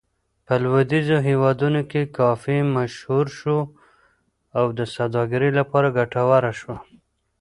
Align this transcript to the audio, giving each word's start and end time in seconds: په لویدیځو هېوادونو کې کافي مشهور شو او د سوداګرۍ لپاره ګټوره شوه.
په 0.45 0.53
لویدیځو 0.63 1.17
هېوادونو 1.29 1.81
کې 1.91 2.11
کافي 2.19 2.57
مشهور 2.75 3.25
شو 3.39 3.57
او 4.57 4.65
د 4.79 4.81
سوداګرۍ 4.95 5.51
لپاره 5.59 5.93
ګټوره 5.97 6.51
شوه. 6.59 6.77